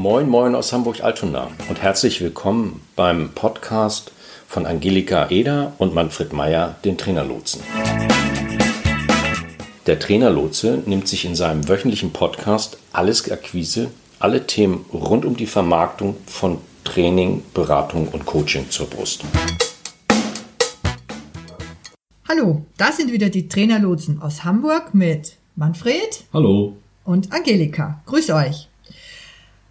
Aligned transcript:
Moin, 0.00 0.28
moin 0.28 0.54
aus 0.54 0.72
Hamburg-Altona 0.72 1.50
und 1.68 1.82
herzlich 1.82 2.20
willkommen 2.20 2.82
beim 2.94 3.30
Podcast 3.34 4.12
von 4.46 4.64
Angelika 4.64 5.28
Eder 5.28 5.72
und 5.78 5.92
Manfred 5.92 6.32
Meyer, 6.32 6.76
den 6.84 6.96
Trainerlotsen. 6.96 7.62
Der 9.88 9.98
Trainerlotse 9.98 10.84
nimmt 10.86 11.08
sich 11.08 11.24
in 11.24 11.34
seinem 11.34 11.68
wöchentlichen 11.68 12.12
Podcast 12.12 12.78
alles 12.92 13.28
Akquise, 13.28 13.90
alle 14.20 14.46
Themen 14.46 14.84
rund 14.92 15.24
um 15.24 15.36
die 15.36 15.46
Vermarktung 15.46 16.14
von 16.26 16.58
Training, 16.84 17.42
Beratung 17.52 18.06
und 18.06 18.24
Coaching 18.24 18.70
zur 18.70 18.86
Brust. 18.86 19.24
Hallo, 22.28 22.62
da 22.76 22.92
sind 22.92 23.10
wieder 23.10 23.30
die 23.30 23.48
Trainerlotsen 23.48 24.22
aus 24.22 24.44
Hamburg 24.44 24.94
mit 24.94 25.34
Manfred. 25.56 26.22
Hallo. 26.32 26.76
Und 27.04 27.32
Angelika. 27.32 28.00
Grüß 28.06 28.30
euch. 28.30 28.67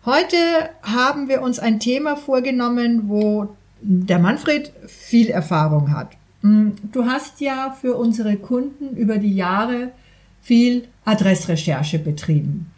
Heute 0.08 0.38
haben 0.84 1.28
wir 1.28 1.42
uns 1.42 1.60
ein 1.60 1.82
Thema 1.82 2.16
vorgenommen, 2.16 3.10
wo 3.10 3.50
der 3.82 4.20
Manfred 4.20 4.72
viel 4.88 5.28
Erfahrung 5.28 5.92
hat. 5.92 6.12
Hm, 6.44 6.76
du 6.94 7.04
hast 7.04 7.42
ja 7.42 7.76
für 7.82 7.98
unsere 7.98 8.38
Kunden 8.38 8.96
über 8.96 9.18
die 9.18 9.36
Jahre 9.36 9.92
viel 10.42 10.88
Adressrecherche 11.04 12.00
betrieben. 12.00 12.72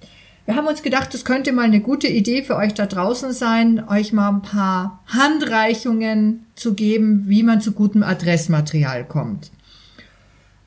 Wir 0.47 0.55
haben 0.55 0.65
uns 0.65 0.81
gedacht, 0.81 1.13
das 1.13 1.23
könnte 1.23 1.51
mal 1.51 1.65
eine 1.65 1.81
gute 1.81 2.07
Idee 2.07 2.41
für 2.41 2.55
euch 2.55 2.73
da 2.73 2.87
draußen 2.87 3.31
sein, 3.31 3.87
euch 3.87 4.11
mal 4.11 4.29
ein 4.29 4.41
paar 4.41 5.03
Handreichungen 5.05 6.47
zu 6.55 6.73
geben, 6.73 7.25
wie 7.27 7.43
man 7.43 7.61
zu 7.61 7.73
gutem 7.73 8.01
Adressmaterial 8.01 9.05
kommt. 9.05 9.51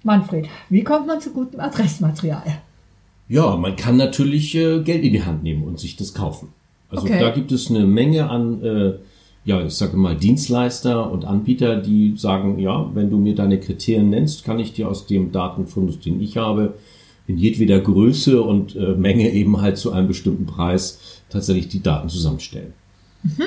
Manfred, 0.04 0.48
wie 0.68 0.84
kommt 0.84 1.08
man 1.08 1.20
zu 1.20 1.32
gutem 1.32 1.58
Adressmaterial? 1.58 2.60
Ja, 3.32 3.56
man 3.56 3.76
kann 3.76 3.96
natürlich 3.96 4.54
äh, 4.54 4.82
Geld 4.82 5.04
in 5.04 5.14
die 5.14 5.22
Hand 5.22 5.42
nehmen 5.42 5.62
und 5.62 5.80
sich 5.80 5.96
das 5.96 6.12
kaufen. 6.12 6.48
Also 6.90 7.06
okay. 7.06 7.18
da 7.18 7.30
gibt 7.30 7.50
es 7.50 7.70
eine 7.70 7.86
Menge 7.86 8.28
an, 8.28 8.62
äh, 8.62 8.92
ja, 9.46 9.64
ich 9.64 9.72
sage 9.72 9.96
mal, 9.96 10.14
Dienstleister 10.14 11.10
und 11.10 11.24
Anbieter, 11.24 11.76
die 11.76 12.12
sagen, 12.18 12.58
ja, 12.58 12.90
wenn 12.92 13.08
du 13.08 13.16
mir 13.16 13.34
deine 13.34 13.58
Kriterien 13.58 14.10
nennst, 14.10 14.44
kann 14.44 14.58
ich 14.58 14.74
dir 14.74 14.86
aus 14.86 15.06
dem 15.06 15.32
Datenfundus, 15.32 15.98
den 16.00 16.20
ich 16.20 16.36
habe, 16.36 16.74
in 17.26 17.38
jedweder 17.38 17.80
Größe 17.80 18.42
und 18.42 18.76
äh, 18.76 18.96
Menge 18.96 19.32
eben 19.32 19.62
halt 19.62 19.78
zu 19.78 19.92
einem 19.92 20.08
bestimmten 20.08 20.44
Preis 20.44 21.22
tatsächlich 21.30 21.68
die 21.68 21.82
Daten 21.82 22.10
zusammenstellen. 22.10 22.74
Mhm. 23.22 23.44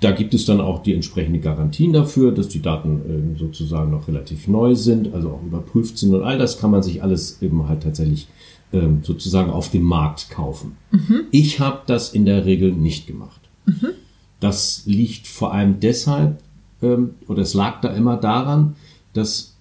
Da 0.00 0.10
gibt 0.10 0.34
es 0.34 0.44
dann 0.44 0.60
auch 0.60 0.82
die 0.82 0.92
entsprechende 0.92 1.38
Garantien 1.38 1.92
dafür, 1.92 2.32
dass 2.32 2.48
die 2.48 2.60
Daten 2.60 3.34
äh, 3.34 3.38
sozusagen 3.38 3.90
noch 3.90 4.06
relativ 4.06 4.46
neu 4.48 4.74
sind, 4.74 5.14
also 5.14 5.30
auch 5.30 5.42
überprüft 5.42 5.98
sind 5.98 6.14
und 6.14 6.22
all 6.22 6.36
das 6.36 6.58
kann 6.58 6.70
man 6.70 6.82
sich 6.82 7.02
alles 7.02 7.40
eben 7.40 7.68
halt 7.68 7.82
tatsächlich 7.84 8.28
ähm, 8.72 9.00
sozusagen 9.02 9.50
auf 9.50 9.70
dem 9.70 9.84
Markt 9.84 10.30
kaufen. 10.30 10.76
Mhm. 10.90 11.22
Ich 11.30 11.60
habe 11.60 11.80
das 11.86 12.12
in 12.12 12.26
der 12.26 12.44
Regel 12.44 12.72
nicht 12.72 13.06
gemacht. 13.06 13.40
Mhm. 13.64 13.88
Das 14.40 14.82
liegt 14.84 15.26
vor 15.26 15.52
allem 15.52 15.80
deshalb, 15.80 16.38
ähm, 16.82 17.14
oder 17.26 17.42
es 17.42 17.54
lag 17.54 17.80
da 17.80 17.88
immer 17.88 18.16
daran, 18.16 18.76
dass 19.14 19.56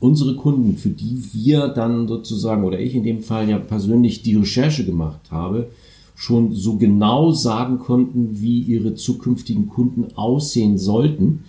unsere 0.00 0.34
Kunden, 0.34 0.76
für 0.76 0.88
die 0.88 1.22
wir 1.32 1.68
dann 1.68 2.08
sozusagen, 2.08 2.64
oder 2.64 2.80
ich 2.80 2.94
in 2.94 3.04
dem 3.04 3.22
Fall 3.22 3.48
ja 3.48 3.58
persönlich 3.58 4.22
die 4.22 4.34
Recherche 4.34 4.84
gemacht 4.84 5.30
habe, 5.30 5.70
schon 6.20 6.52
so 6.52 6.76
genau 6.76 7.32
sagen 7.32 7.78
konnten, 7.78 8.42
wie 8.42 8.60
ihre 8.60 8.94
zukünftigen 8.94 9.70
Kunden 9.70 10.08
aussehen 10.16 10.76
sollten, 10.76 11.44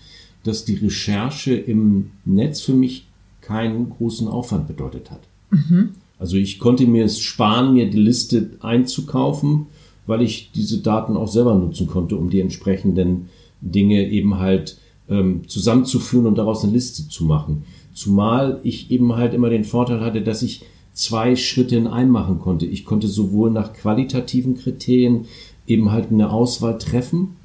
dass 0.45 0.63
die 0.63 0.75
Recherche 0.75 1.53
im 1.53 2.11
Netz 2.23 2.61
für 2.61 2.73
mich 2.73 3.05
keinen 3.41 3.89
großen 3.89 4.29
Aufwand 4.29 4.69
bedeutet 4.69 5.11
hat. 5.11 5.19
Mhm. 5.49 5.89
Also 6.17 6.37
ich 6.37 6.57
konnte 6.57 6.87
mir 6.87 7.03
es 7.03 7.19
sparen, 7.19 7.73
mir 7.73 7.89
die 7.89 7.99
Liste 7.99 8.51
einzukaufen, 8.61 9.65
weil 10.07 10.21
ich 10.21 10.51
diese 10.55 10.77
Daten 10.77 11.17
auch 11.17 11.27
selber 11.27 11.53
nutzen 11.53 11.87
konnte, 11.87 12.15
um 12.15 12.29
die 12.29 12.39
entsprechenden 12.39 13.27
Dinge 13.59 14.09
eben 14.09 14.39
halt 14.39 14.77
ähm, 15.09 15.49
zusammenzuführen 15.49 16.27
und 16.27 16.37
daraus 16.37 16.63
eine 16.63 16.71
Liste 16.71 17.09
zu 17.09 17.25
machen. 17.25 17.65
Zumal 17.93 18.61
ich 18.63 18.89
eben 18.89 19.17
halt 19.17 19.33
immer 19.33 19.49
den 19.49 19.65
Vorteil 19.65 19.99
hatte, 19.99 20.21
dass 20.21 20.43
ich 20.43 20.63
zwei 21.01 21.35
Schritte 21.35 21.75
in 21.75 21.87
einem 21.87 22.11
machen 22.11 22.39
konnte. 22.39 22.65
Ich 22.65 22.85
konnte 22.85 23.07
sowohl 23.07 23.49
nach 23.49 23.73
qualitativen 23.73 24.55
Kriterien 24.55 25.25
eben 25.65 25.91
halt 25.91 26.11
eine 26.11 26.31
Auswahl 26.31 26.77
treffen 26.77 27.35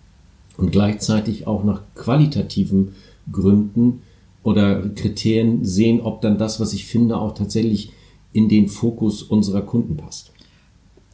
und 0.59 0.72
gleichzeitig 0.72 1.47
auch 1.47 1.65
nach 1.65 1.83
qualitativen 1.94 2.94
Gründen 3.33 4.03
oder 4.43 4.89
Kriterien 4.91 5.65
sehen, 5.65 6.00
ob 6.03 6.21
dann 6.21 6.39
das, 6.39 6.61
was 6.61 6.72
ich 6.72 6.84
finde, 6.84 7.17
auch 7.17 7.34
tatsächlich 7.34 7.93
in 8.33 8.49
den 8.49 8.69
Fokus 8.69 9.22
unserer 9.22 9.62
Kunden 9.62 9.97
passt. 9.97 10.33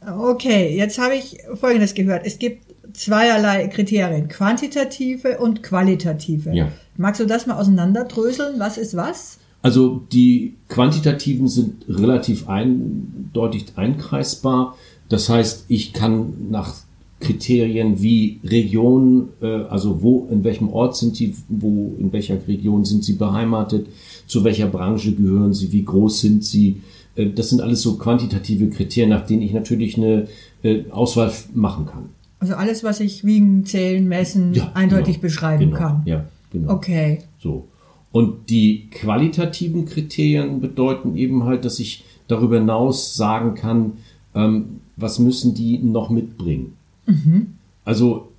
Okay, 0.05 0.75
jetzt 0.75 0.99
habe 0.99 1.15
ich 1.15 1.37
Folgendes 1.55 1.93
gehört. 1.93 2.25
Es 2.25 2.37
gibt 2.39 2.65
zweierlei 2.93 3.67
Kriterien, 3.69 4.27
quantitative 4.27 5.39
und 5.39 5.63
qualitative. 5.63 6.53
Ja. 6.53 6.71
Magst 6.97 7.21
du 7.21 7.25
das 7.25 7.47
mal 7.47 7.57
auseinanderdröseln? 7.57 8.59
Was 8.59 8.77
ist 8.77 8.95
was? 8.97 9.39
Also 9.63 10.01
die 10.11 10.55
quantitativen 10.67 11.47
sind 11.47 11.85
relativ 11.87 12.49
eindeutig 12.49 13.65
einkreisbar. 13.77 14.77
Das 15.07 15.29
heißt, 15.29 15.65
ich 15.69 15.93
kann 15.93 16.51
nach 16.51 16.75
Kriterien 17.21 18.01
wie 18.01 18.41
Region, 18.43 19.29
äh, 19.41 19.63
also 19.63 20.03
wo, 20.03 20.27
in 20.29 20.43
welchem 20.43 20.69
Ort 20.69 20.97
sind 20.97 21.15
sie, 21.15 21.33
wo, 21.47 21.95
in 21.97 22.11
welcher 22.11 22.37
Region 22.45 22.83
sind 22.83 23.05
sie 23.05 23.13
beheimatet, 23.13 23.87
zu 24.27 24.43
welcher 24.43 24.67
Branche 24.67 25.13
gehören 25.13 25.53
sie, 25.53 25.71
wie 25.71 25.85
groß 25.85 26.19
sind 26.19 26.43
sie, 26.43 26.81
äh, 27.15 27.29
das 27.29 27.49
sind 27.49 27.61
alles 27.61 27.81
so 27.81 27.97
quantitative 27.97 28.69
Kriterien, 28.69 29.11
nach 29.11 29.25
denen 29.25 29.43
ich 29.43 29.53
natürlich 29.53 29.97
eine 29.97 30.27
äh, 30.63 30.83
Auswahl 30.91 31.31
machen 31.53 31.85
kann. 31.85 32.09
Also 32.39 32.55
alles, 32.55 32.83
was 32.83 32.99
ich 32.99 33.23
wiegen, 33.23 33.65
zählen, 33.65 34.05
messen, 34.05 34.53
ja, 34.53 34.71
eindeutig 34.73 35.15
genau, 35.15 35.21
beschreiben 35.21 35.65
genau, 35.67 35.77
kann. 35.77 36.01
Ja, 36.03 36.25
genau. 36.51 36.73
Okay. 36.73 37.19
So. 37.39 37.69
Und 38.13 38.51
die 38.51 38.89
qualitativen 38.91 39.85
Kriterien 39.85 40.61
bedeuten 40.61 41.17
eben 41.17 41.45
halt, 41.45 41.65
dass 41.65 41.79
ich 41.79 42.05
darüber 42.27 42.59
hinaus 42.59 43.15
sagen 43.15 43.55
kann, 43.55 43.93
ähm, 44.35 44.81
was 44.95 45.17
müssen 45.17 45.55
die 45.55 45.79
noch 45.79 46.11
mitbringen. 46.11 46.73
Mhm. 47.07 47.55
Also 47.83 48.29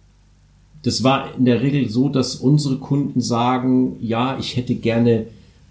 das 0.84 1.02
war 1.02 1.34
in 1.36 1.44
der 1.44 1.60
Regel 1.60 1.90
so, 1.90 2.08
dass 2.08 2.36
unsere 2.36 2.76
Kunden 2.76 3.20
sagen, 3.20 3.96
ja, 4.00 4.38
ich 4.38 4.56
hätte 4.56 4.76
gerne 4.76 5.26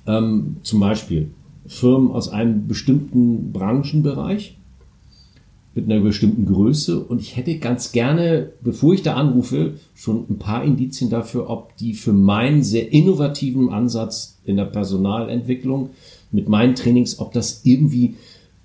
ähm, 0.06 0.58
zum 0.64 0.82
Beispiel 0.82 1.30
Firmen 1.66 2.12
aus 2.12 2.28
einem 2.28 2.68
bestimmten 2.68 3.54
Branchenbereich 3.54 4.58
mit 5.76 5.86
einer 5.90 6.02
bestimmten 6.02 6.46
Größe 6.46 7.00
und 7.00 7.20
ich 7.20 7.36
hätte 7.36 7.58
ganz 7.58 7.92
gerne, 7.92 8.52
bevor 8.62 8.94
ich 8.94 9.02
da 9.02 9.16
anrufe, 9.16 9.80
schon 9.96 10.26
ein 10.30 10.38
paar 10.38 10.64
Indizien 10.64 11.10
dafür, 11.10 11.50
ob 11.50 11.76
die 11.78 11.94
für 11.96 12.14
meinen 12.14 12.64
sehr 12.64 12.92
innovativen 12.92 13.70
Ansatz 13.70 14.38
in 14.46 14.58
der 14.58 14.66
Personalentwicklung 14.66 15.90
mit 16.32 16.48
meinen 16.48 16.76
Trainings, 16.76 17.20
ob 17.20 17.34
das 17.34 17.62
irgendwie 17.64 18.16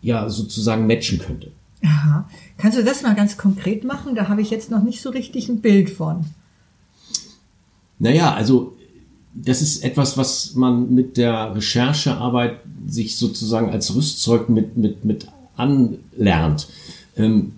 ja 0.03 0.29
sozusagen 0.29 0.87
matchen 0.87 1.19
könnte. 1.19 1.51
Aha. 1.83 2.29
Kannst 2.59 2.77
du 2.77 2.85
das 2.85 3.03
mal 3.03 3.15
ganz 3.15 3.37
konkret 3.37 3.85
machen? 3.85 4.15
Da 4.15 4.29
habe 4.29 4.43
ich 4.43 4.51
jetzt 4.51 4.71
noch 4.71 4.83
nicht 4.83 5.01
so 5.01 5.11
richtig 5.11 5.49
ein 5.49 5.61
Bild 5.61 5.91
von. 5.91 6.27
Naja, 7.99 8.35
also 8.35 8.77
das 9.35 9.63
ist 9.63 9.85
etwas, 9.85 10.17
was 10.17 10.55
man 10.55 10.95
mit 10.95 11.17
der 11.17 11.55
Recherchearbeit 11.55 12.61
sich 12.87 13.17
sozusagen 13.17 13.71
als 13.71 13.95
Rüstzeug 13.95 14.49
mit, 14.49 14.77
mit, 14.77 15.05
mit 15.05 15.29
anlernt. 15.57 16.69
Ähm, 17.19 17.53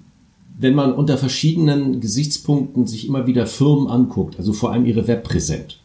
wenn 0.59 0.75
man 0.75 0.93
unter 0.93 1.17
verschiedenen 1.17 2.01
Gesichtspunkten 2.01 2.87
sich 2.87 3.07
immer 3.07 3.27
wieder 3.27 3.47
Firmen 3.47 3.89
anguckt, 3.89 4.37
also 4.39 4.53
vor 4.53 4.73
allem 4.73 4.85
ihre 4.85 5.07
Webpräsent, 5.07 5.79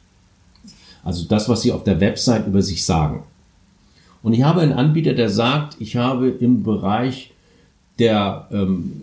also 1.04 1.26
das, 1.26 1.48
was 1.48 1.62
sie 1.62 1.72
auf 1.72 1.84
der 1.84 2.02
Website 2.02 2.48
über 2.48 2.62
sich 2.62 2.84
sagen. 2.84 3.24
Und 4.22 4.34
ich 4.34 4.44
habe 4.44 4.62
einen 4.62 4.74
Anbieter, 4.74 5.14
der 5.14 5.30
sagt, 5.30 5.78
ich 5.80 5.96
habe 5.96 6.30
im 6.30 6.64
Bereich 6.64 7.32
der 8.00 8.48
ähm, 8.52 9.02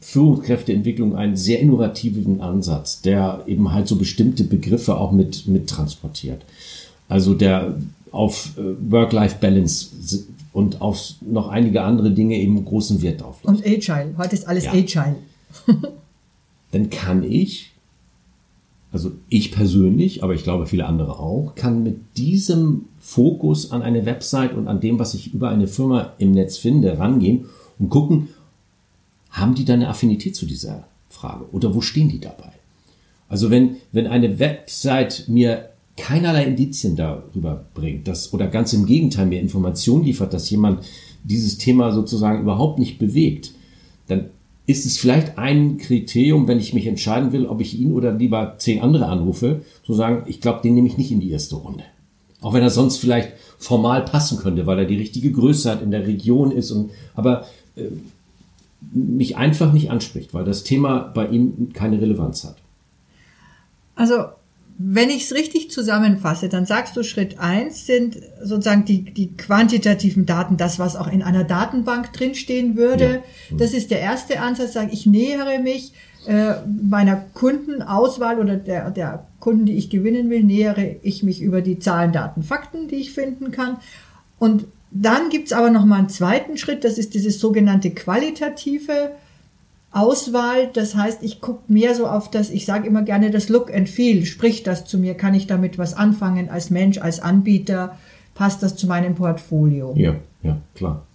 Führungskräfteentwicklung 0.00 1.16
einen 1.16 1.36
sehr 1.36 1.60
innovativen 1.60 2.40
Ansatz, 2.40 3.00
der 3.00 3.44
eben 3.46 3.72
halt 3.72 3.88
so 3.88 3.96
bestimmte 3.96 4.44
Begriffe 4.44 4.96
auch 4.96 5.12
mit, 5.12 5.46
mit 5.46 5.68
transportiert. 5.68 6.42
Also 7.08 7.34
der 7.34 7.76
auf 8.10 8.50
äh, 8.58 8.90
Work-Life-Balance 8.90 9.90
und 10.56 10.80
auf 10.80 11.16
noch 11.20 11.48
einige 11.48 11.82
andere 11.82 12.12
Dinge 12.12 12.38
eben 12.38 12.64
großen 12.64 13.02
Wert 13.02 13.20
drauf 13.20 13.44
legt. 13.44 13.46
Und 13.46 13.66
Agile. 13.66 14.14
Heute 14.16 14.34
ist 14.34 14.48
alles 14.48 14.64
ja. 14.64 14.72
Agile. 14.72 15.16
Dann 16.72 16.88
kann 16.88 17.22
ich, 17.22 17.72
also 18.90 19.12
ich 19.28 19.52
persönlich, 19.52 20.22
aber 20.22 20.32
ich 20.32 20.44
glaube 20.44 20.66
viele 20.66 20.86
andere 20.86 21.18
auch, 21.18 21.56
kann 21.56 21.82
mit 21.82 22.16
diesem 22.16 22.86
Fokus 22.98 23.70
an 23.70 23.82
eine 23.82 24.06
Website 24.06 24.54
und 24.54 24.66
an 24.66 24.80
dem, 24.80 24.98
was 24.98 25.12
ich 25.12 25.34
über 25.34 25.50
eine 25.50 25.66
Firma 25.66 26.14
im 26.16 26.30
Netz 26.30 26.56
finde, 26.56 26.98
rangehen 26.98 27.44
und 27.78 27.90
gucken, 27.90 28.28
haben 29.28 29.54
die 29.54 29.66
da 29.66 29.74
eine 29.74 29.88
Affinität 29.88 30.36
zu 30.36 30.46
dieser 30.46 30.86
Frage 31.10 31.44
oder 31.52 31.74
wo 31.74 31.82
stehen 31.82 32.08
die 32.08 32.18
dabei? 32.18 32.52
Also 33.28 33.50
wenn, 33.50 33.76
wenn 33.92 34.06
eine 34.06 34.38
Website 34.38 35.24
mir 35.28 35.68
keinerlei 35.96 36.44
Indizien 36.44 36.96
darüber 36.96 37.64
bringt, 37.74 38.06
dass, 38.06 38.32
oder 38.32 38.46
ganz 38.46 38.72
im 38.72 38.86
Gegenteil 38.86 39.26
mir 39.26 39.40
Informationen 39.40 40.04
liefert, 40.04 40.32
dass 40.32 40.50
jemand 40.50 40.84
dieses 41.24 41.58
Thema 41.58 41.92
sozusagen 41.92 42.42
überhaupt 42.42 42.78
nicht 42.78 42.98
bewegt, 42.98 43.52
dann 44.06 44.26
ist 44.66 44.84
es 44.84 44.98
vielleicht 44.98 45.38
ein 45.38 45.78
Kriterium, 45.78 46.48
wenn 46.48 46.58
ich 46.58 46.74
mich 46.74 46.86
entscheiden 46.86 47.32
will, 47.32 47.46
ob 47.46 47.60
ich 47.60 47.78
ihn 47.78 47.92
oder 47.92 48.12
lieber 48.12 48.56
zehn 48.58 48.82
andere 48.82 49.06
anrufe, 49.06 49.62
zu 49.84 49.94
sagen, 49.94 50.24
ich 50.26 50.40
glaube, 50.40 50.60
den 50.62 50.74
nehme 50.74 50.88
ich 50.88 50.98
nicht 50.98 51.12
in 51.12 51.20
die 51.20 51.30
erste 51.30 51.56
Runde. 51.56 51.84
Auch 52.40 52.52
wenn 52.52 52.62
er 52.62 52.70
sonst 52.70 52.98
vielleicht 52.98 53.32
formal 53.58 54.04
passen 54.04 54.38
könnte, 54.38 54.66
weil 54.66 54.80
er 54.80 54.84
die 54.84 54.98
richtige 54.98 55.30
Größe 55.32 55.70
hat, 55.70 55.82
in 55.82 55.90
der 55.90 56.06
Region 56.06 56.50
ist 56.50 56.70
und 56.70 56.90
aber 57.14 57.46
äh, 57.76 57.84
mich 58.92 59.36
einfach 59.36 59.72
nicht 59.72 59.90
anspricht, 59.90 60.34
weil 60.34 60.44
das 60.44 60.64
Thema 60.64 60.98
bei 60.98 61.28
ihm 61.28 61.72
keine 61.72 62.00
Relevanz 62.00 62.44
hat. 62.44 62.56
Also 63.94 64.16
wenn 64.78 65.08
ich 65.08 65.24
es 65.24 65.34
richtig 65.34 65.70
zusammenfasse, 65.70 66.48
dann 66.48 66.66
sagst 66.66 66.96
du, 66.96 67.02
Schritt 67.02 67.38
eins 67.38 67.86
sind 67.86 68.18
sozusagen 68.42 68.84
die, 68.84 69.04
die 69.04 69.34
quantitativen 69.34 70.26
Daten, 70.26 70.56
das, 70.58 70.78
was 70.78 70.96
auch 70.96 71.08
in 71.08 71.22
einer 71.22 71.44
Datenbank 71.44 72.12
drinstehen 72.12 72.76
würde. 72.76 73.22
Ja. 73.50 73.56
Das 73.56 73.72
ist 73.72 73.90
der 73.90 74.00
erste 74.00 74.40
Ansatz, 74.40 74.74
sagen, 74.74 74.90
ich 74.92 75.06
nähere 75.06 75.60
mich 75.60 75.92
äh, 76.26 76.56
meiner 76.82 77.16
Kundenauswahl 77.16 78.38
oder 78.38 78.56
der, 78.56 78.90
der 78.90 79.26
Kunden, 79.40 79.64
die 79.64 79.76
ich 79.76 79.88
gewinnen 79.88 80.28
will, 80.28 80.42
nähere 80.42 80.96
ich 81.02 81.22
mich 81.22 81.40
über 81.40 81.62
die 81.62 81.78
Zahlen, 81.78 82.12
Daten, 82.12 82.42
Fakten, 82.42 82.88
die 82.88 82.96
ich 82.96 83.12
finden 83.12 83.52
kann. 83.52 83.78
Und 84.38 84.66
dann 84.90 85.30
gibt's 85.30 85.52
aber 85.52 85.70
noch 85.70 85.84
mal 85.84 85.98
einen 85.98 86.08
zweiten 86.10 86.58
Schritt, 86.58 86.84
das 86.84 86.98
ist 86.98 87.14
dieses 87.14 87.40
sogenannte 87.40 87.90
qualitative 87.90 89.12
Auswahl. 89.92 90.70
Das 90.72 90.94
heißt, 90.94 91.22
ich 91.22 91.40
gucke 91.40 91.72
mehr 91.72 91.94
so 91.94 92.06
auf 92.06 92.30
das, 92.30 92.50
ich 92.50 92.66
sage 92.66 92.86
immer 92.86 93.02
gerne 93.02 93.30
das 93.30 93.48
Look 93.48 93.72
and 93.72 93.88
Feel. 93.88 94.24
Spricht 94.26 94.66
das 94.66 94.84
zu 94.84 94.98
mir? 94.98 95.14
Kann 95.14 95.34
ich 95.34 95.46
damit 95.46 95.78
was 95.78 95.94
anfangen 95.94 96.48
als 96.48 96.70
Mensch, 96.70 96.98
als 96.98 97.20
Anbieter? 97.20 97.96
Passt 98.34 98.62
das 98.62 98.76
zu 98.76 98.86
meinem 98.86 99.14
Portfolio? 99.14 99.94
Ja, 99.96 100.16
ja, 100.42 100.58
klar. 100.74 101.06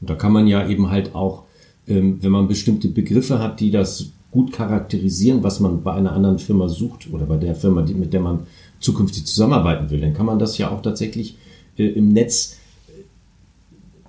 Und 0.00 0.10
da 0.10 0.14
kann 0.14 0.32
man 0.32 0.46
ja 0.46 0.68
eben 0.68 0.90
halt 0.90 1.14
auch, 1.14 1.44
ähm, 1.86 2.18
wenn 2.20 2.32
man 2.32 2.48
bestimmte 2.48 2.88
Begriffe 2.88 3.38
hat, 3.38 3.60
die 3.60 3.70
das 3.70 4.10
gut 4.30 4.52
charakterisieren, 4.52 5.42
was 5.42 5.60
man 5.60 5.82
bei 5.82 5.92
einer 5.92 6.12
anderen 6.12 6.38
Firma 6.38 6.68
sucht 6.68 7.08
oder 7.12 7.24
bei 7.26 7.36
der 7.36 7.54
Firma, 7.54 7.82
mit 7.82 8.12
der 8.12 8.20
man 8.20 8.40
zukünftig 8.80 9.24
zusammenarbeiten 9.26 9.88
will, 9.90 10.00
dann 10.00 10.12
kann 10.12 10.26
man 10.26 10.38
das 10.38 10.58
ja 10.58 10.70
auch 10.70 10.82
tatsächlich 10.82 11.38
äh, 11.78 11.86
im 11.86 12.08
Netz 12.08 12.58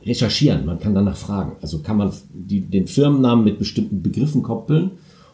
recherchieren, 0.08 0.66
man 0.66 0.80
kann 0.80 0.96
danach 0.96 1.18
fragen. 1.18 1.58
Also 1.62 1.80
kann 1.80 1.98
man 1.98 2.12
die, 2.34 2.62
den 2.62 2.88
Firmennamen 2.88 3.44
mit 3.44 3.60
bestimmten 3.60 4.02
Begriffen 4.02 4.44
koppeln 4.44 4.92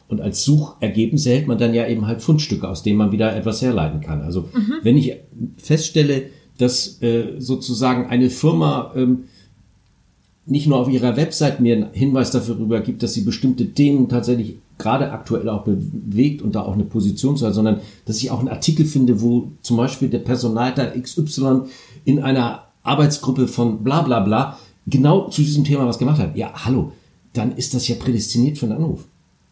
und 0.07 0.21
als 0.21 0.43
Suchergebnis 0.43 1.25
erhält 1.25 1.47
man 1.47 1.57
dann 1.57 1.73
ja 1.73 1.87
eben 1.87 2.05
halt 2.07 2.21
Fundstücke, 2.21 2.67
aus 2.67 2.83
denen 2.83 2.97
man 2.97 3.11
wieder 3.11 3.35
etwas 3.35 3.61
herleiten 3.61 4.01
kann. 4.01 4.21
Also 4.21 4.41
mhm. 4.41 4.73
wenn 4.83 4.97
ich 4.97 5.15
feststelle, 5.57 6.23
dass 6.57 7.01
äh, 7.01 7.39
sozusagen 7.39 8.07
eine 8.07 8.29
Firma 8.29 8.93
ähm, 8.95 9.23
nicht 10.45 10.67
nur 10.67 10.77
auf 10.77 10.89
ihrer 10.89 11.15
Website 11.15 11.61
mir 11.61 11.75
einen 11.75 11.93
Hinweis 11.93 12.31
dafür 12.31 12.81
gibt, 12.81 13.01
dass 13.01 13.13
sie 13.13 13.21
bestimmte 13.21 13.73
Themen 13.73 14.09
tatsächlich 14.09 14.57
gerade 14.77 15.11
aktuell 15.11 15.47
auch 15.49 15.63
bewegt 15.63 16.41
und 16.41 16.55
da 16.55 16.61
auch 16.61 16.73
eine 16.73 16.83
Position 16.83 17.37
zu 17.37 17.45
hat, 17.45 17.53
sondern 17.53 17.79
dass 18.05 18.21
ich 18.21 18.29
auch 18.29 18.39
einen 18.39 18.49
Artikel 18.49 18.85
finde, 18.85 19.21
wo 19.21 19.51
zum 19.61 19.77
Beispiel 19.77 20.09
der 20.09 20.19
Personalleiter 20.19 20.99
XY 20.99 21.61
in 22.05 22.21
einer 22.21 22.63
Arbeitsgruppe 22.83 23.47
von 23.47 23.83
bla 23.83 24.01
bla 24.01 24.19
bla 24.19 24.57
genau 24.87 25.29
zu 25.29 25.41
diesem 25.41 25.63
Thema 25.63 25.87
was 25.87 25.97
gemacht 25.97 26.19
hat, 26.19 26.35
ja, 26.35 26.51
hallo, 26.65 26.91
dann 27.33 27.55
ist 27.55 27.73
das 27.73 27.87
ja 27.87 27.95
prädestiniert 27.95 28.57
für 28.57 28.65
einen 28.65 28.77
Anruf. 28.77 29.05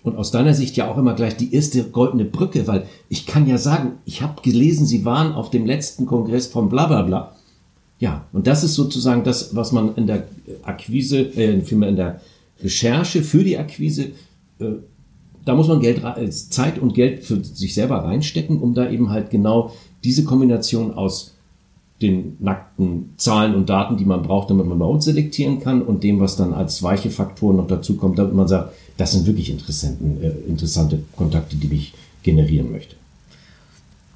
Und 0.03 0.17
aus 0.17 0.31
deiner 0.31 0.53
Sicht 0.53 0.77
ja 0.77 0.89
auch 0.89 0.97
immer 0.97 1.13
gleich 1.13 1.37
die 1.37 1.53
erste 1.53 1.83
goldene 1.83 2.25
Brücke, 2.25 2.67
weil 2.67 2.87
ich 3.07 3.27
kann 3.27 3.47
ja 3.47 3.57
sagen, 3.57 3.93
ich 4.05 4.21
habe 4.21 4.41
gelesen, 4.41 4.85
Sie 4.87 5.05
waren 5.05 5.33
auf 5.33 5.51
dem 5.51 5.65
letzten 5.65 6.05
Kongress 6.05 6.47
von 6.47 6.69
bla 6.69 6.87
bla 6.87 7.03
bla. 7.03 7.35
Ja, 7.99 8.25
und 8.33 8.47
das 8.47 8.63
ist 8.63 8.73
sozusagen 8.73 9.23
das, 9.23 9.55
was 9.55 9.71
man 9.71 9.95
in 9.95 10.07
der 10.07 10.27
Akquise, 10.63 11.19
äh, 11.19 11.61
vielmehr 11.61 11.89
in 11.89 11.95
der 11.95 12.19
Recherche 12.63 13.21
für 13.21 13.43
die 13.43 13.59
Akquise, 13.59 14.13
äh, 14.59 14.65
da 15.45 15.55
muss 15.55 15.67
man 15.67 15.79
Geld, 15.79 16.01
Zeit 16.33 16.79
und 16.79 16.93
Geld 16.93 17.23
für 17.23 17.43
sich 17.43 17.73
selber 17.73 18.03
reinstecken, 18.03 18.59
um 18.59 18.73
da 18.73 18.89
eben 18.89 19.09
halt 19.09 19.29
genau 19.29 19.73
diese 20.03 20.23
Kombination 20.23 20.93
aus 20.93 21.35
den 22.01 22.37
nackten 22.39 23.13
Zahlen 23.17 23.55
und 23.55 23.69
Daten, 23.69 23.97
die 23.97 24.05
man 24.05 24.23
braucht, 24.23 24.49
damit 24.49 24.65
man 24.65 24.77
überhaupt 24.77 25.03
selektieren 25.03 25.59
kann 25.59 25.81
und 25.81 26.03
dem, 26.03 26.19
was 26.19 26.35
dann 26.35 26.53
als 26.53 26.81
weiche 26.83 27.09
Faktoren 27.09 27.57
noch 27.57 27.67
dazu 27.67 27.95
kommt, 27.95 28.19
damit 28.19 28.33
man 28.33 28.47
sagt, 28.47 28.73
das 28.97 29.13
sind 29.13 29.25
wirklich 29.25 29.49
interessanten, 29.49 30.21
äh, 30.21 30.29
interessante 30.49 31.03
Kontakte, 31.15 31.55
die 31.55 31.73
ich 31.73 31.93
generieren 32.23 32.71
möchte. 32.71 32.95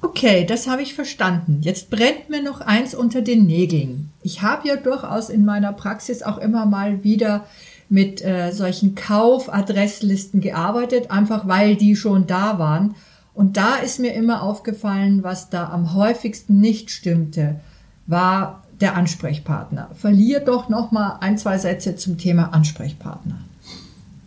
Okay, 0.02 0.44
das 0.44 0.68
habe 0.68 0.82
ich 0.82 0.94
verstanden. 0.94 1.60
Jetzt 1.62 1.90
brennt 1.90 2.28
mir 2.28 2.42
noch 2.42 2.60
eins 2.60 2.94
unter 2.94 3.22
den 3.22 3.46
Nägeln. 3.46 4.10
Ich 4.22 4.42
habe 4.42 4.68
ja 4.68 4.76
durchaus 4.76 5.30
in 5.30 5.44
meiner 5.44 5.72
Praxis 5.72 6.22
auch 6.22 6.38
immer 6.38 6.66
mal 6.66 7.02
wieder 7.02 7.46
mit 7.88 8.24
äh, 8.24 8.52
solchen 8.52 8.94
Kaufadresslisten 8.94 10.40
gearbeitet, 10.40 11.10
einfach 11.10 11.48
weil 11.48 11.76
die 11.76 11.96
schon 11.96 12.26
da 12.26 12.58
waren. 12.58 12.94
Und 13.34 13.56
da 13.56 13.76
ist 13.76 14.00
mir 14.00 14.14
immer 14.14 14.42
aufgefallen, 14.42 15.22
was 15.22 15.50
da 15.50 15.68
am 15.70 15.94
häufigsten 15.94 16.60
nicht 16.60 16.90
stimmte 16.90 17.60
war 18.06 18.62
der 18.80 18.96
Ansprechpartner. 18.96 19.90
Verlier 19.94 20.40
doch 20.40 20.68
noch 20.68 20.92
mal 20.92 21.18
ein, 21.20 21.38
zwei 21.38 21.58
Sätze 21.58 21.96
zum 21.96 22.18
Thema 22.18 22.52
Ansprechpartner. 22.52 23.38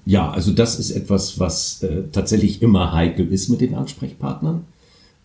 Ja, 0.05 0.31
also 0.31 0.51
das 0.51 0.79
ist 0.79 0.91
etwas, 0.91 1.39
was 1.39 1.83
äh, 1.83 2.03
tatsächlich 2.11 2.61
immer 2.61 2.93
heikel 2.93 3.27
ist 3.31 3.49
mit 3.49 3.61
den 3.61 3.75
Ansprechpartnern. 3.75 4.65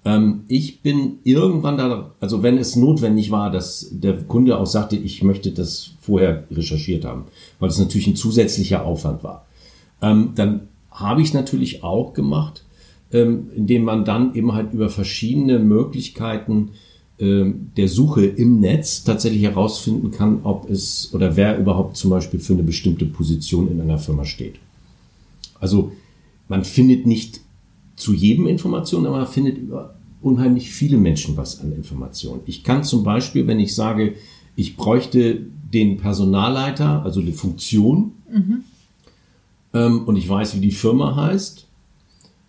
Ähm, 0.04 0.44
ich 0.48 0.82
bin 0.82 1.20
irgendwann 1.24 1.78
da, 1.78 2.10
also 2.20 2.42
wenn 2.42 2.58
es 2.58 2.76
notwendig 2.76 3.30
war, 3.30 3.50
dass 3.50 3.88
der 3.90 4.22
Kunde 4.24 4.58
auch 4.58 4.66
sagte, 4.66 4.96
ich 4.96 5.22
möchte 5.22 5.52
das 5.52 5.92
vorher 6.00 6.44
recherchiert 6.50 7.06
haben, 7.06 7.24
weil 7.58 7.70
es 7.70 7.78
natürlich 7.78 8.06
ein 8.06 8.16
zusätzlicher 8.16 8.84
Aufwand 8.84 9.24
war, 9.24 9.46
ähm, 10.02 10.32
dann 10.34 10.68
habe 10.90 11.22
ich 11.22 11.32
natürlich 11.32 11.82
auch 11.82 12.12
gemacht, 12.12 12.64
ähm, 13.10 13.50
indem 13.56 13.84
man 13.84 14.04
dann 14.04 14.34
eben 14.34 14.52
halt 14.52 14.72
über 14.74 14.90
verschiedene 14.90 15.58
Möglichkeiten 15.58 16.72
der 17.25 17.88
Suche 17.88 18.25
im 18.26 18.61
Netz 18.61 19.05
tatsächlich 19.05 19.43
herausfinden 19.43 20.11
kann, 20.11 20.41
ob 20.44 20.69
es 20.71 21.11
oder 21.12 21.37
wer 21.37 21.59
überhaupt 21.59 21.97
zum 21.97 22.11
Beispiel 22.11 22.41
für 22.41 22.53
eine 22.53 22.62
bestimmte 22.62 23.06
Position 23.06 23.71
in 23.71 23.81
einer 23.81 23.99
Firma 23.99 24.25
steht. 24.25 24.56
Also 25.61 25.93
man 26.49 26.65
findet 26.65 27.06
nicht 27.06 27.41
zu 27.97 28.12
jedem 28.12 28.47
Informationen, 28.47 29.06
aber 29.06 29.19
man 29.19 29.26
findet 29.26 29.59
über 29.59 29.94
unheimlich 30.21 30.71
viele 30.71 30.97
Menschen 30.97 31.37
was 31.37 31.61
an 31.61 31.73
Informationen. 31.73 32.41
Ich 32.47 32.65
kann 32.65 32.82
zum 32.85 33.05
Beispiel, 33.05 33.47
wenn 33.47 33.61
ich 33.61 33.75
sage, 33.75 34.15
ich 34.56 34.76
bräuchte 34.76 35.47
den 35.73 35.99
Personalleiter, 35.99 37.03
also 37.05 37.21
die 37.21 37.32
Funktion, 37.32 38.12
mhm. 38.32 38.65
ähm, 39.75 40.02
und 40.07 40.16
ich 40.16 40.28
weiß, 40.28 40.57
wie 40.57 40.61
die 40.61 40.71
Firma 40.71 41.16
heißt, 41.16 41.66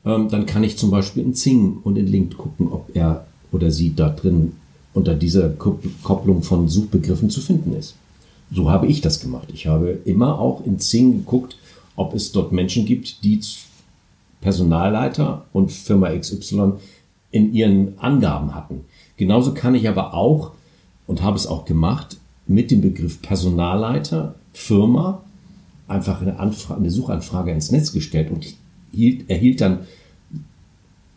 ähm, 0.05 0.29
dann 0.29 0.45
kann 0.45 0.63
ich 0.63 0.77
zum 0.77 0.91
Beispiel 0.91 1.23
in 1.23 1.33
Zing 1.33 1.77
und 1.83 1.97
in 1.97 2.07
Link 2.07 2.37
gucken, 2.37 2.71
ob 2.71 2.95
er 2.95 3.25
oder 3.51 3.71
sie 3.71 3.95
da 3.95 4.09
drin 4.09 4.53
unter 4.95 5.13
dieser 5.13 5.49
Kopplung 5.49 6.41
von 6.41 6.67
Suchbegriffen 6.67 7.29
zu 7.29 7.41
finden 7.41 7.75
ist. 7.75 7.95
So 8.51 8.71
habe 8.71 8.87
ich 8.87 9.01
das 9.01 9.19
gemacht. 9.19 9.49
Ich 9.53 9.67
habe 9.67 9.99
immer 10.05 10.39
auch 10.39 10.65
in 10.65 10.79
Zing 10.79 11.17
geguckt, 11.17 11.57
ob 11.95 12.13
es 12.15 12.31
dort 12.31 12.51
Menschen 12.51 12.85
gibt, 12.85 13.23
die 13.23 13.39
Personalleiter 14.41 15.45
und 15.53 15.71
Firma 15.71 16.09
XY 16.15 16.73
in 17.31 17.53
ihren 17.53 17.99
Angaben 17.99 18.55
hatten. 18.55 18.85
Genauso 19.17 19.53
kann 19.53 19.75
ich 19.75 19.89
aber 19.89 20.13
auch, 20.13 20.51
und 21.07 21.21
habe 21.21 21.37
es 21.37 21.45
auch 21.45 21.65
gemacht, 21.65 22.17
mit 22.47 22.71
dem 22.71 22.81
Begriff 22.81 23.21
Personalleiter, 23.21 24.35
Firma, 24.53 25.21
einfach 25.87 26.21
eine, 26.21 26.39
Anfrage, 26.39 26.79
eine 26.79 26.91
Suchanfrage 26.91 27.51
ins 27.51 27.71
Netz 27.71 27.91
gestellt 27.91 28.31
und 28.31 28.55
erhielt 29.27 29.61
dann 29.61 29.79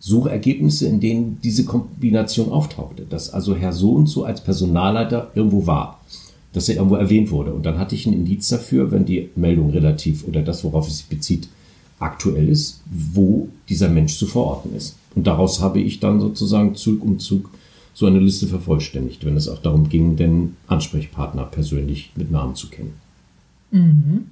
Suchergebnisse, 0.00 0.86
in 0.86 1.00
denen 1.00 1.38
diese 1.42 1.64
Kombination 1.64 2.50
auftauchte, 2.50 3.04
dass 3.08 3.30
also 3.30 3.56
Herr 3.56 3.72
so 3.72 3.92
und 3.92 4.06
so 4.06 4.24
als 4.24 4.42
Personalleiter 4.42 5.30
irgendwo 5.34 5.66
war, 5.66 6.00
dass 6.52 6.68
er 6.68 6.76
irgendwo 6.76 6.96
erwähnt 6.96 7.30
wurde. 7.30 7.52
Und 7.52 7.66
dann 7.66 7.78
hatte 7.78 7.94
ich 7.94 8.06
ein 8.06 8.12
Indiz 8.12 8.48
dafür, 8.48 8.90
wenn 8.90 9.04
die 9.04 9.30
Meldung 9.34 9.70
relativ 9.70 10.26
oder 10.26 10.42
das, 10.42 10.64
worauf 10.64 10.88
es 10.88 10.98
sich 10.98 11.06
bezieht, 11.06 11.48
aktuell 11.98 12.48
ist, 12.48 12.80
wo 12.90 13.48
dieser 13.68 13.88
Mensch 13.88 14.16
zu 14.16 14.26
verorten 14.26 14.74
ist. 14.74 14.96
Und 15.14 15.26
daraus 15.26 15.60
habe 15.60 15.80
ich 15.80 16.00
dann 16.00 16.20
sozusagen 16.20 16.76
Zug 16.76 17.02
um 17.02 17.18
Zug 17.18 17.50
so 17.92 18.06
eine 18.06 18.20
Liste 18.20 18.46
vervollständigt, 18.46 19.24
wenn 19.24 19.36
es 19.36 19.48
auch 19.48 19.58
darum 19.58 19.88
ging, 19.88 20.14
den 20.14 20.56
Ansprechpartner 20.68 21.44
persönlich 21.44 22.12
mit 22.14 22.30
Namen 22.30 22.54
zu 22.54 22.68
kennen. 22.68 22.94
Mhm. 23.72 24.26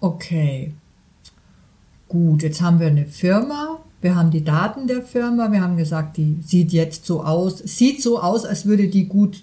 Okay. 0.00 0.72
Gut, 2.08 2.42
jetzt 2.42 2.60
haben 2.60 2.80
wir 2.80 2.88
eine 2.88 3.06
Firma, 3.06 3.77
wir 4.00 4.14
haben 4.14 4.30
die 4.30 4.44
Daten 4.44 4.86
der 4.86 5.02
Firma, 5.02 5.50
wir 5.50 5.60
haben 5.60 5.76
gesagt, 5.76 6.16
die 6.16 6.36
sieht 6.44 6.72
jetzt 6.72 7.04
so 7.06 7.22
aus, 7.22 7.58
sieht 7.58 8.02
so 8.02 8.20
aus, 8.20 8.44
als 8.44 8.66
würde 8.66 8.88
die 8.88 9.06
gut 9.06 9.42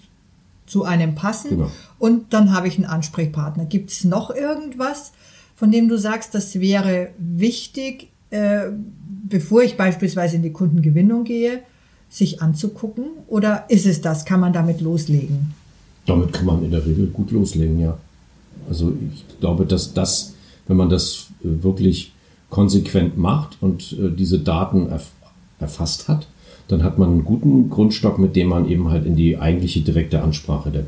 zu 0.66 0.84
einem 0.84 1.14
passen. 1.14 1.50
Genau. 1.50 1.70
Und 1.98 2.32
dann 2.32 2.52
habe 2.52 2.68
ich 2.68 2.76
einen 2.76 2.86
Ansprechpartner. 2.86 3.66
Gibt 3.66 3.90
es 3.90 4.04
noch 4.04 4.30
irgendwas, 4.30 5.12
von 5.54 5.70
dem 5.70 5.88
du 5.88 5.98
sagst, 5.98 6.34
das 6.34 6.58
wäre 6.58 7.10
wichtig, 7.18 8.08
äh, 8.30 8.70
bevor 9.28 9.62
ich 9.62 9.76
beispielsweise 9.76 10.36
in 10.36 10.42
die 10.42 10.52
Kundengewinnung 10.52 11.24
gehe, 11.24 11.60
sich 12.08 12.42
anzugucken? 12.42 13.04
Oder 13.28 13.66
ist 13.68 13.86
es 13.86 14.00
das? 14.00 14.24
Kann 14.24 14.40
man 14.40 14.52
damit 14.52 14.80
loslegen? 14.80 15.54
Damit 16.06 16.32
kann 16.32 16.46
man 16.46 16.64
in 16.64 16.70
der 16.70 16.84
Regel 16.84 17.08
gut 17.08 17.30
loslegen, 17.30 17.78
ja. 17.78 17.98
Also 18.68 18.92
ich 19.12 19.24
glaube, 19.38 19.66
dass 19.66 19.92
das 19.92 20.34
wenn 20.66 20.76
man 20.76 20.90
das 20.90 21.28
äh, 21.42 21.62
wirklich 21.62 22.12
konsequent 22.50 23.16
macht 23.16 23.58
und 23.60 23.92
äh, 23.92 24.10
diese 24.10 24.38
Daten 24.38 24.88
erf 24.88 25.10
erfasst 25.58 26.06
hat, 26.06 26.26
dann 26.68 26.82
hat 26.82 26.98
man 26.98 27.10
einen 27.10 27.24
guten 27.24 27.70
Grundstock, 27.70 28.18
mit 28.18 28.36
dem 28.36 28.48
man 28.48 28.68
eben 28.68 28.90
halt 28.90 29.06
in 29.06 29.16
die 29.16 29.38
eigentliche 29.38 29.80
direkte 29.80 30.22
Ansprache 30.22 30.70
der 30.70 30.84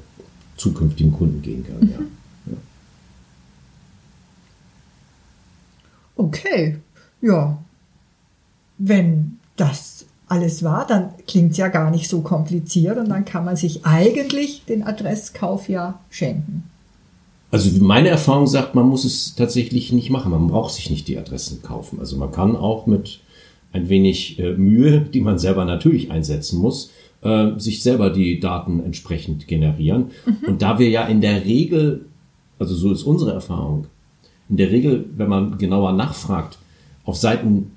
zukünftigen 0.59 1.13
Kunden 1.13 1.41
gehen 1.41 1.65
kann. 1.65 1.81
Mhm. 1.81 2.09
Ja. 2.47 2.57
Okay, 6.17 6.77
ja. 7.23 7.59
Wenn 8.77 9.39
das 9.57 10.05
alles 10.29 10.63
war, 10.63 10.87
dann 10.87 11.11
klingt 11.27 11.53
es 11.53 11.57
ja 11.57 11.69
gar 11.69 11.91
nicht 11.91 12.09
so 12.09 12.21
kompliziert 12.21 12.99
und 12.99 13.09
dann 13.09 13.25
kann 13.25 13.45
man 13.45 13.57
sich 13.57 13.87
eigentlich 13.87 14.65
den 14.67 14.83
Adresskauf 14.83 15.69
ja 15.69 15.99
schenken. 16.11 16.65
Also 17.51 17.83
meine 17.83 18.09
Erfahrung 18.09 18.47
sagt, 18.47 18.75
man 18.75 18.89
muss 18.89 19.05
es 19.05 19.35
tatsächlich 19.35 19.93
nicht 19.93 20.11
machen. 20.11 20.31
Man 20.31 20.49
braucht 20.49 20.75
sich 20.75 20.91
nicht 20.91 21.09
die 21.09 21.17
Adressen 21.17 21.63
kaufen. 21.63 21.99
Also 21.99 22.17
man 22.17 22.31
kann 22.31 22.57
auch 22.57 22.87
mit 22.87 23.21
ein 23.73 23.89
wenig 23.89 24.39
äh, 24.39 24.53
Mühe, 24.55 25.01
die 25.01 25.21
man 25.21 25.39
selber 25.39 25.65
natürlich 25.65 26.11
einsetzen 26.11 26.59
muss, 26.59 26.91
äh, 27.23 27.59
sich 27.59 27.83
selber 27.83 28.11
die 28.11 28.41
Daten 28.41 28.81
entsprechend 28.81 29.47
generieren. 29.47 30.11
Mhm. 30.27 30.49
Und 30.49 30.63
da 30.63 30.79
wir 30.79 30.89
ja 30.89 31.07
in 31.07 31.21
der 31.21 31.45
Regel, 31.45 32.07
also 32.59 32.75
so 32.75 32.93
ist 32.93 33.03
unsere 33.03 33.33
Erfahrung, 33.33 33.87
in 34.49 34.57
der 34.57 34.71
Regel, 34.71 35.07
wenn 35.17 35.29
man 35.29 35.59
genauer 35.59 35.93
nachfragt, 35.93 36.59
auf 37.05 37.17
Seiten 37.17 37.73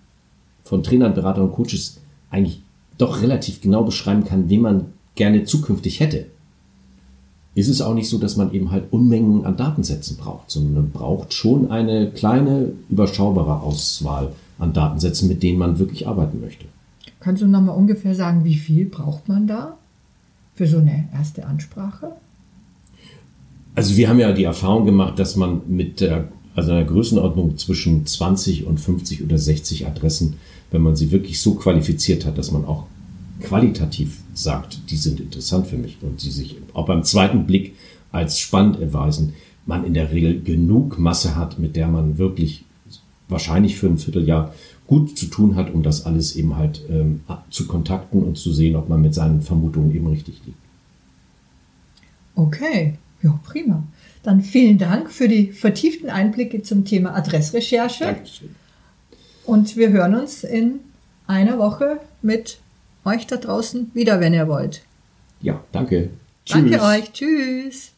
von 0.64 0.84
Trainern, 0.84 1.14
Beratern 1.14 1.46
und 1.46 1.54
Coaches 1.54 2.00
eigentlich 2.30 2.62
doch 2.98 3.22
relativ 3.22 3.62
genau 3.62 3.84
beschreiben 3.84 4.24
kann, 4.24 4.50
wen 4.50 4.62
man 4.62 4.86
gerne 5.16 5.44
zukünftig 5.44 6.00
hätte, 6.00 6.28
ist 7.54 7.68
es 7.68 7.82
auch 7.82 7.94
nicht 7.94 8.10
so, 8.10 8.18
dass 8.18 8.38
man 8.38 8.54
eben 8.54 8.72
halt 8.72 8.92
Unmengen 8.92 9.46
an 9.46 9.58
Datensätzen 9.58 10.18
braucht, 10.18 10.52
sondern 10.52 10.74
man 10.74 10.92
braucht 10.92 11.34
schon 11.34 11.70
eine 11.70 12.10
kleine, 12.12 12.72
überschaubare 12.90 13.62
Auswahl 13.62 14.32
an 14.58 14.74
Datensätzen, 14.74 15.28
mit 15.28 15.44
denen 15.44 15.60
man 15.60 15.80
wirklich 15.80 16.08
arbeiten 16.08 16.40
möchte. 16.40 16.66
Kannst 17.20 17.42
du 17.42 17.48
noch 17.48 17.62
mal 17.62 17.74
ungefähr 17.74 18.16
sagen, 18.16 18.46
wie 18.46 18.56
viel 18.56 18.86
braucht 18.86 19.28
man 19.28 19.48
da 19.48 19.78
für 20.56 20.66
so 20.66 20.78
eine 20.78 21.10
erste 21.14 21.46
Ansprache? 21.46 22.14
Also 23.76 23.98
wir 23.98 24.10
haben 24.10 24.20
ja 24.20 24.32
die 24.32 24.44
Erfahrung 24.44 24.86
gemacht, 24.86 25.20
dass 25.20 25.36
man 25.36 25.62
mit 25.68 26.02
der, 26.02 26.30
also 26.56 26.72
einer 26.72 26.84
Größenordnung 26.84 27.58
zwischen 27.58 28.06
20 28.06 28.66
und 28.66 28.80
50 28.80 29.24
oder 29.24 29.38
60 29.38 29.88
Adressen, 29.88 30.36
wenn 30.72 30.82
man 30.82 30.96
sie 30.96 31.12
wirklich 31.12 31.42
so 31.42 31.56
qualifiziert 31.56 32.26
hat, 32.26 32.38
dass 32.38 32.52
man 32.52 32.66
auch 32.66 32.86
qualitativ 33.42 34.21
sagt, 34.34 34.90
die 34.90 34.98
sind 34.98 35.20
interessant 35.20 35.68
für 35.68 35.78
mich 35.78 35.98
und 36.02 36.24
die 36.24 36.30
sich 36.30 36.58
auch 36.74 36.86
beim 36.86 37.04
zweiten 37.04 37.46
Blick 37.46 37.76
als 38.12 38.40
spannend 38.40 38.80
erweisen, 38.80 39.34
man 39.66 39.86
in 39.86 39.94
der 39.94 40.12
Regel 40.12 40.42
genug 40.42 41.00
Masse 41.00 41.36
hat, 41.36 41.60
mit 41.60 41.76
der 41.76 41.88
man 41.88 42.18
wirklich 42.18 42.66
wahrscheinlich 43.28 43.78
für 43.78 43.88
ein 43.88 43.98
Vierteljahr 43.98 44.54
gut 44.88 45.18
zu 45.18 45.28
tun 45.28 45.56
hat, 45.56 45.74
um 45.74 45.84
das 45.84 46.06
alles 46.06 46.36
eben 46.36 46.58
halt 46.58 46.82
ähm, 46.90 47.22
zu 47.50 47.68
kontakten 47.68 48.24
und 48.24 48.38
zu 48.38 48.52
sehen, 48.52 48.76
ob 48.76 48.90
man 48.90 49.02
mit 49.02 49.14
seinen 49.14 49.42
Vermutungen 49.42 49.96
eben 49.96 50.08
richtig 50.08 50.42
liegt. 50.46 50.58
Okay, 52.36 52.96
ja, 53.22 53.40
prima. 53.44 53.84
Dann 54.24 54.42
vielen 54.42 54.78
Dank 54.78 55.12
für 55.12 55.28
die 55.28 55.52
vertieften 55.52 56.10
Einblicke 56.10 56.62
zum 56.62 56.86
Thema 56.86 57.16
Adressrecherche. 57.16 58.04
Dankeschön. 58.04 58.56
Und 59.46 59.78
wir 59.78 59.90
hören 59.90 60.16
uns 60.16 60.44
in 60.44 60.80
einer 61.28 61.58
Woche 61.58 62.00
mit 62.22 62.60
euch 63.06 63.28
da 63.28 63.38
draußen 63.38 63.92
wieder, 63.94 64.20
wenn 64.20 64.34
ihr 64.34 64.48
wollt. 64.48 64.82
Ja, 65.42 65.64
danke. 65.72 66.10
Danke 66.48 66.72
Tschüss. 66.72 66.82
euch. 66.82 67.12
Tschüss. 67.14 67.92